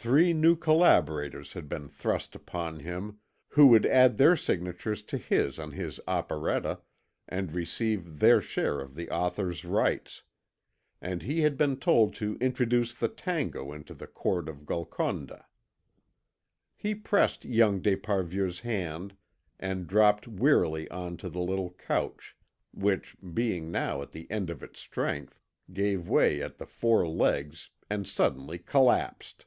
[0.00, 3.18] Three new collaborators had been thrust upon him
[3.48, 6.78] who would add their signatures to his on his operetta,
[7.28, 10.22] and receive their share of the author's rights,
[11.00, 15.46] and he had been told to introduce the tango into the Court of Golconda.
[16.76, 19.16] He pressed young d'Esparvieu's hand
[19.58, 22.36] and dropped wearily on to the little couch,
[22.70, 25.40] which, being now at the end of its strength,
[25.72, 29.44] gave way at the four legs and suddenly collapsed.